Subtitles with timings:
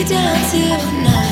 [0.00, 1.29] you down till night.